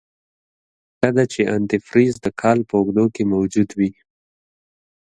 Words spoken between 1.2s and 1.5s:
چې